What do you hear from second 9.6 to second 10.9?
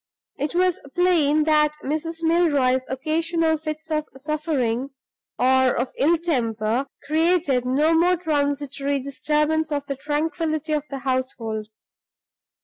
of the tranquillity of